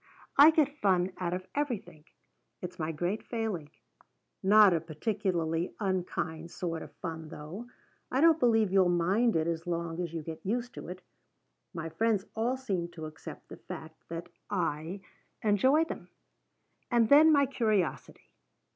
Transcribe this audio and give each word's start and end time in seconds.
I 0.35 0.49
get 0.49 0.79
fun 0.81 1.11
out 1.19 1.31
of 1.31 1.45
everything. 1.53 2.05
It's 2.59 2.79
my 2.79 2.91
great 2.91 3.21
failing. 3.21 3.69
Not 4.41 4.73
a 4.73 4.81
particularly 4.81 5.75
unkind 5.79 6.49
sort 6.49 6.81
of 6.81 6.91
fun, 6.95 7.29
though. 7.29 7.67
I 8.11 8.19
don't 8.19 8.39
believe 8.39 8.71
you'll 8.71 8.89
mind 8.89 9.35
it 9.35 9.45
as 9.45 9.63
you 9.67 10.23
get 10.23 10.43
used 10.43 10.73
to 10.73 10.87
it. 10.87 11.03
My 11.71 11.87
friends 11.89 12.25
all 12.35 12.57
seem 12.57 12.87
to 12.93 13.05
accept 13.05 13.47
the 13.49 13.57
fact 13.57 14.01
that 14.09 14.29
I 14.49 15.01
enjoy 15.43 15.83
them. 15.83 16.09
And 16.89 17.07
then 17.09 17.31
my 17.31 17.45
curiosity. 17.45 18.33